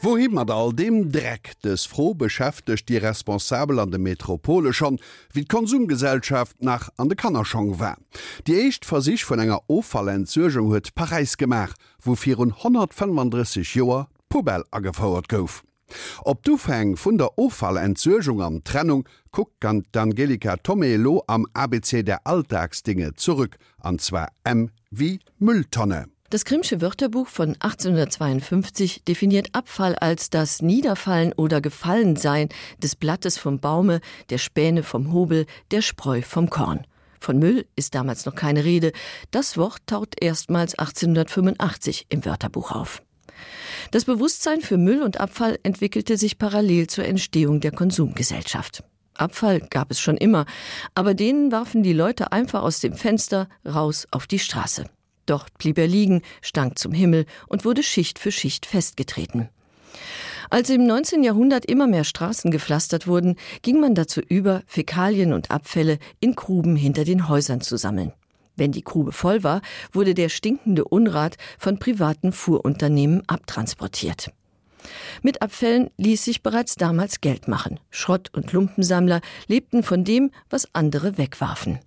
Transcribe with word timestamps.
Wohin 0.00 0.34
mat 0.34 0.48
all 0.48 0.72
dem 0.72 1.10
Dreck 1.10 1.60
des 1.64 1.84
froh 1.84 2.14
beschäftigt 2.14 2.88
die 2.88 2.98
Responsabel 2.98 3.80
an 3.80 3.90
de 3.90 3.98
Metropole 3.98 4.72
schon 4.72 5.00
wie 5.32 5.40
d 5.40 5.48
Konsumgesellschaft 5.48 6.62
nach 6.62 6.88
an 6.98 7.08
de 7.08 7.16
Kannerchong 7.16 7.80
war. 7.80 7.96
Die 8.46 8.60
echt 8.60 8.84
ver 8.84 9.00
sich 9.02 9.28
vun 9.28 9.40
enger 9.40 9.62
Offallenzurgung 9.66 10.68
huet 10.68 10.94
Paris 10.94 11.36
gemach, 11.36 11.74
wo 12.00 12.14
435 12.14 13.74
Joer 13.74 14.08
Pobel 14.28 14.62
aggefauerert 14.70 15.28
gouf. 15.28 15.64
Ob 16.22 16.44
du 16.44 16.56
fäng 16.56 16.96
vun 16.96 17.18
der 17.18 17.36
Offallenzurgung 17.36 18.40
am 18.40 18.62
Trennung 18.62 19.02
guckt 19.32 19.60
kann 19.60 19.82
Angelika 19.96 20.58
Tomelo 20.58 21.24
am 21.26 21.44
ABC 21.54 22.04
der 22.04 22.24
Alltagsdinge 22.24 23.14
zurück 23.14 23.56
anzwa 23.80 24.28
M 24.44 24.70
wie 24.90 25.18
Mülltonne. 25.40 26.06
Das 26.30 26.44
Grimmsche 26.44 26.82
Wörterbuch 26.82 27.26
von 27.26 27.54
1852 27.58 29.02
definiert 29.04 29.48
Abfall 29.54 29.94
als 29.94 30.28
das 30.28 30.60
Niederfallen 30.60 31.32
oder 31.32 31.62
Gefallensein 31.62 32.50
des 32.82 32.96
Blattes 32.96 33.38
vom 33.38 33.60
Baume, 33.60 34.02
der 34.28 34.36
Späne 34.36 34.82
vom 34.82 35.14
Hobel, 35.14 35.46
der 35.70 35.80
Spreu 35.80 36.20
vom 36.20 36.50
Korn. 36.50 36.86
Von 37.18 37.38
Müll 37.38 37.64
ist 37.76 37.94
damals 37.94 38.26
noch 38.26 38.34
keine 38.34 38.64
Rede. 38.64 38.92
Das 39.30 39.56
Wort 39.56 39.78
taucht 39.86 40.22
erstmals 40.22 40.78
1885 40.78 42.08
im 42.10 42.22
Wörterbuch 42.26 42.72
auf. 42.72 43.00
Das 43.90 44.04
Bewusstsein 44.04 44.60
für 44.60 44.76
Müll 44.76 45.02
und 45.02 45.20
Abfall 45.20 45.58
entwickelte 45.62 46.18
sich 46.18 46.36
parallel 46.36 46.88
zur 46.88 47.06
Entstehung 47.06 47.60
der 47.60 47.72
Konsumgesellschaft. 47.72 48.84
Abfall 49.14 49.60
gab 49.60 49.90
es 49.90 49.98
schon 49.98 50.18
immer, 50.18 50.44
aber 50.94 51.14
denen 51.14 51.52
warfen 51.52 51.82
die 51.82 51.94
Leute 51.94 52.32
einfach 52.32 52.62
aus 52.62 52.80
dem 52.80 52.92
Fenster 52.92 53.48
raus 53.64 54.06
auf 54.10 54.26
die 54.26 54.38
Straße. 54.38 54.84
Dort 55.28 55.58
blieb 55.58 55.76
er 55.78 55.86
liegen, 55.86 56.22
stank 56.40 56.78
zum 56.78 56.92
Himmel 56.92 57.26
und 57.48 57.64
wurde 57.64 57.82
Schicht 57.82 58.18
für 58.18 58.32
Schicht 58.32 58.64
festgetreten. 58.64 59.50
Als 60.50 60.70
im 60.70 60.86
19. 60.86 61.22
Jahrhundert 61.22 61.66
immer 61.66 61.86
mehr 61.86 62.04
Straßen 62.04 62.50
gepflastert 62.50 63.06
wurden, 63.06 63.36
ging 63.60 63.78
man 63.80 63.94
dazu 63.94 64.20
über, 64.20 64.62
Fäkalien 64.66 65.34
und 65.34 65.50
Abfälle 65.50 65.98
in 66.20 66.34
Gruben 66.34 66.76
hinter 66.76 67.04
den 67.04 67.28
Häusern 67.28 67.60
zu 67.60 67.76
sammeln. 67.76 68.12
Wenn 68.56 68.72
die 68.72 68.82
Grube 68.82 69.12
voll 69.12 69.44
war, 69.44 69.60
wurde 69.92 70.14
der 70.14 70.30
stinkende 70.30 70.84
Unrat 70.84 71.36
von 71.58 71.78
privaten 71.78 72.32
Fuhrunternehmen 72.32 73.22
abtransportiert. 73.28 74.32
Mit 75.20 75.42
Abfällen 75.42 75.90
ließ 75.98 76.24
sich 76.24 76.42
bereits 76.42 76.76
damals 76.76 77.20
Geld 77.20 77.48
machen. 77.48 77.78
Schrott- 77.90 78.30
und 78.34 78.52
Lumpensammler 78.52 79.20
lebten 79.46 79.82
von 79.82 80.04
dem, 80.04 80.30
was 80.48 80.74
andere 80.74 81.18
wegwarfen. 81.18 81.80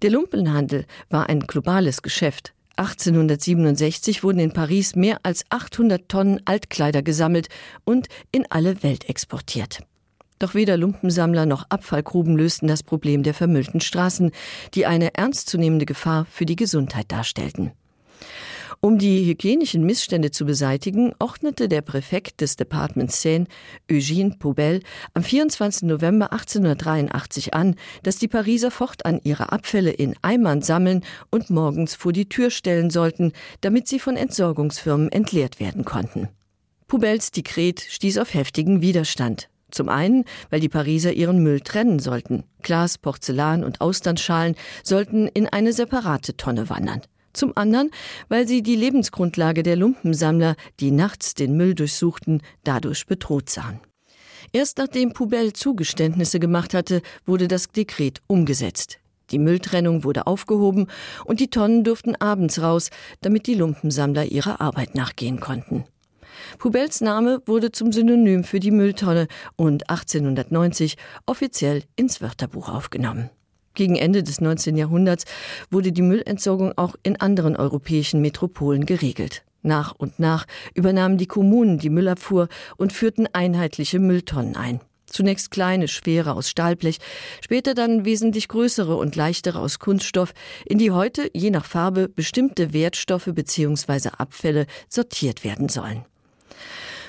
Der 0.00 0.10
Lumpenhandel 0.10 0.86
war 1.10 1.28
ein 1.28 1.40
globales 1.40 2.02
Geschäft. 2.02 2.54
1867 2.82 4.24
wurden 4.24 4.40
in 4.40 4.52
Paris 4.52 4.96
mehr 4.96 5.18
als 5.22 5.44
800 5.50 6.08
Tonnen 6.08 6.40
Altkleider 6.44 7.02
gesammelt 7.02 7.48
und 7.84 8.08
in 8.32 8.44
alle 8.50 8.82
Welt 8.82 9.08
exportiert. 9.08 9.80
Doch 10.40 10.54
weder 10.54 10.76
Lumpensammler 10.76 11.46
noch 11.46 11.64
Abfallgruben 11.68 12.36
lösten 12.36 12.66
das 12.66 12.82
Problem 12.82 13.22
der 13.22 13.34
vermüllten 13.34 13.80
Straßen, 13.80 14.32
die 14.74 14.86
eine 14.86 15.14
ernstzunehmende 15.14 15.86
Gefahr 15.86 16.24
für 16.24 16.44
die 16.44 16.56
Gesundheit 16.56 17.12
darstellten. 17.12 17.70
Um 18.84 18.98
die 18.98 19.24
hygienischen 19.26 19.84
Missstände 19.86 20.32
zu 20.32 20.44
beseitigen, 20.44 21.14
ordnete 21.20 21.68
der 21.68 21.82
Präfekt 21.82 22.40
des 22.40 22.56
Departements 22.56 23.22
Seine, 23.22 23.46
Eugene 23.88 24.34
Poubel, 24.40 24.82
am 25.14 25.22
24. 25.22 25.82
November 25.82 26.32
1883 26.32 27.54
an, 27.54 27.76
dass 28.02 28.16
die 28.16 28.26
Pariser 28.26 28.72
fortan 28.72 29.20
ihre 29.22 29.52
Abfälle 29.52 29.92
in 29.92 30.16
Eimern 30.22 30.62
sammeln 30.62 31.04
und 31.30 31.48
morgens 31.48 31.94
vor 31.94 32.12
die 32.12 32.28
Tür 32.28 32.50
stellen 32.50 32.90
sollten, 32.90 33.30
damit 33.60 33.86
sie 33.86 34.00
von 34.00 34.16
Entsorgungsfirmen 34.16 35.12
entleert 35.12 35.60
werden 35.60 35.84
konnten. 35.84 36.28
Poubels 36.88 37.30
Dekret 37.30 37.82
stieß 37.88 38.18
auf 38.18 38.34
heftigen 38.34 38.80
Widerstand. 38.80 39.48
Zum 39.70 39.88
einen, 39.88 40.24
weil 40.50 40.58
die 40.58 40.68
Pariser 40.68 41.12
ihren 41.12 41.40
Müll 41.40 41.60
trennen 41.60 42.00
sollten. 42.00 42.42
Glas, 42.62 42.98
Porzellan 42.98 43.62
und 43.62 43.80
Austernschalen 43.80 44.56
sollten 44.82 45.28
in 45.28 45.46
eine 45.46 45.72
separate 45.72 46.36
Tonne 46.36 46.68
wandern 46.68 47.02
zum 47.32 47.56
anderen, 47.56 47.90
weil 48.28 48.46
sie 48.46 48.62
die 48.62 48.76
Lebensgrundlage 48.76 49.62
der 49.62 49.76
Lumpensammler, 49.76 50.56
die 50.80 50.90
nachts 50.90 51.34
den 51.34 51.56
Müll 51.56 51.74
durchsuchten, 51.74 52.42
dadurch 52.64 53.06
bedroht 53.06 53.50
sahen. 53.50 53.80
Erst 54.52 54.78
nachdem 54.78 55.12
Pubel 55.12 55.52
Zugeständnisse 55.52 56.40
gemacht 56.40 56.74
hatte, 56.74 57.02
wurde 57.24 57.48
das 57.48 57.68
Dekret 57.68 58.20
umgesetzt. 58.26 58.98
Die 59.30 59.38
Mülltrennung 59.38 60.04
wurde 60.04 60.26
aufgehoben 60.26 60.88
und 61.24 61.40
die 61.40 61.48
Tonnen 61.48 61.84
durften 61.84 62.16
abends 62.16 62.60
raus, 62.60 62.90
damit 63.22 63.46
die 63.46 63.54
Lumpensammler 63.54 64.26
ihrer 64.26 64.60
Arbeit 64.60 64.94
nachgehen 64.94 65.40
konnten. 65.40 65.84
Pubels 66.58 67.00
Name 67.00 67.42
wurde 67.46 67.72
zum 67.72 67.92
Synonym 67.92 68.44
für 68.44 68.60
die 68.60 68.70
Mülltonne 68.70 69.28
und 69.56 69.88
1890 69.88 70.96
offiziell 71.26 71.84
ins 71.96 72.20
Wörterbuch 72.20 72.68
aufgenommen. 72.68 73.30
Gegen 73.74 73.96
Ende 73.96 74.22
des 74.22 74.40
19. 74.40 74.76
Jahrhunderts 74.76 75.24
wurde 75.70 75.92
die 75.92 76.02
Müllentsorgung 76.02 76.72
auch 76.76 76.94
in 77.02 77.20
anderen 77.20 77.56
europäischen 77.56 78.20
Metropolen 78.20 78.86
geregelt. 78.86 79.44
Nach 79.62 79.94
und 79.96 80.18
nach 80.18 80.46
übernahmen 80.74 81.18
die 81.18 81.26
Kommunen 81.26 81.78
die 81.78 81.90
Müllabfuhr 81.90 82.48
und 82.76 82.92
führten 82.92 83.28
einheitliche 83.32 83.98
Mülltonnen 83.98 84.56
ein. 84.56 84.80
Zunächst 85.06 85.50
kleine, 85.50 85.88
schwere 85.88 86.34
aus 86.34 86.48
Stahlblech, 86.48 86.98
später 87.42 87.74
dann 87.74 88.04
wesentlich 88.04 88.48
größere 88.48 88.96
und 88.96 89.14
leichtere 89.14 89.58
aus 89.58 89.78
Kunststoff, 89.78 90.32
in 90.64 90.78
die 90.78 90.90
heute 90.90 91.30
je 91.34 91.50
nach 91.50 91.66
Farbe 91.66 92.08
bestimmte 92.08 92.72
Wertstoffe 92.72 93.28
bzw. 93.32 94.08
Abfälle 94.16 94.66
sortiert 94.88 95.44
werden 95.44 95.68
sollen. 95.68 96.04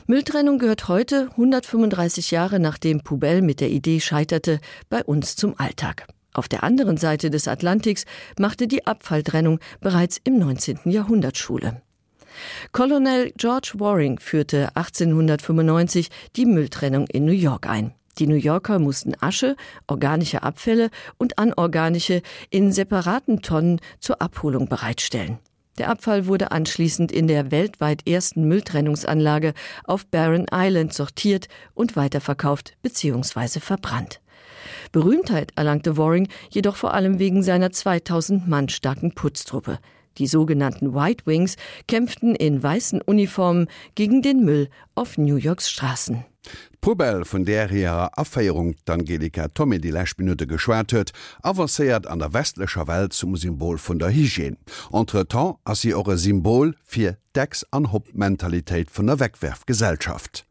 Mülltrennung 0.06 0.60
gehört 0.60 0.90
heute 0.90 1.30
135 1.32 2.32
Jahre 2.32 2.60
nachdem 2.60 3.02
Pubell 3.02 3.42
mit 3.42 3.62
der 3.62 3.70
Idee 3.70 4.02
scheiterte, 4.02 4.60
bei 4.90 5.02
uns 5.02 5.38
zum 5.38 5.58
Alltag. 5.58 6.06
Auf 6.34 6.48
der 6.48 6.64
anderen 6.64 6.98
Seite 6.98 7.30
des 7.30 7.48
Atlantiks 7.48 8.06
machte 8.40 8.68
die 8.68 8.86
Abfalltrennung 8.86 9.60
bereits 9.82 10.20
im 10.24 10.40
19. 10.40 10.80
Jahrhundert 10.86 11.38
Schule. 11.38 11.82
Colonel 12.72 13.32
George 13.38 13.74
Waring 13.78 14.20
führte 14.20 14.76
1895 14.76 16.10
die 16.36 16.46
Mülltrennung 16.46 17.06
in 17.08 17.26
New 17.26 17.32
York 17.32 17.68
ein. 17.68 17.94
Die 18.20 18.28
New 18.28 18.36
Yorker 18.36 18.80
mussten 18.80 19.14
Asche, 19.22 19.56
organische 19.88 20.44
Abfälle 20.44 20.90
und 21.18 21.40
anorganische 21.40 22.22
in 22.52 22.72
separaten 22.72 23.42
Tonnen 23.42 23.80
zur 24.00 24.22
Abholung 24.22 24.68
bereitstellen. 24.68 25.40
Der 25.80 25.90
Abfall 25.90 26.28
wurde 26.28 26.52
anschließend 26.52 27.12
in 27.12 27.28
der 27.28 27.50
weltweit 27.50 28.08
ersten 28.08 28.48
Mülltrennungsanlage 28.48 29.54
auf 29.86 30.06
Barren 30.06 30.46
Island 30.52 30.94
sortiert 30.94 31.48
und 31.74 31.96
weiterverkauft 31.96 32.78
bzw. 32.84 33.60
verbrannt. 33.60 34.22
Berühmtheit 34.92 35.52
erlangte 35.56 35.98
Waring 35.98 36.28
jedoch 36.50 36.76
vor 36.76 36.94
allem 36.94 37.20
wegen 37.20 37.44
seiner 37.44 37.72
2000 37.72 38.48
Mann 38.48 38.70
starken 38.70 39.14
Putztruppe. 39.14 39.80
Die 40.18 40.28
sogenannten 40.28 40.94
White 40.94 41.26
Wings 41.26 41.56
kämpften 41.88 42.36
in 42.36 42.62
weißen 42.62 43.02
Uniformen 43.02 43.68
gegen 43.96 44.22
den 44.22 44.46
Müll 44.46 44.70
auf 44.96 45.18
New 45.18 45.38
Yorks 45.38 45.70
Straßen. 45.70 46.24
Pubel 46.82 47.24
vun 47.24 47.46
der 47.46 47.72
ihrer 47.72 48.12
Affeierung 48.18 48.76
d'Angelika 48.86 49.48
Tommy 49.54 49.80
die 49.80 49.92
Lächminute 49.92 50.46
geschwert 50.46 50.92
huet, 50.92 51.14
avancéiert 51.42 52.08
an 52.08 52.20
der 52.20 52.34
westlicher 52.34 52.88
Welt 52.88 53.14
zum 53.14 53.38
Symbol 53.38 53.78
vun 53.78 54.00
der 54.00 54.12
Hygien. 54.12 54.58
Entretemps 54.92 55.60
as 55.64 55.82
sie 55.82 55.96
eure 55.96 56.18
Symbol 56.18 56.76
fir 56.84 57.18
Decks 57.36 57.66
an 57.72 57.94
Hauptmentalitéit 57.94 58.90
vun 58.92 59.08
der 59.08 59.22
Wegwerfgesellschaft. 59.22 60.46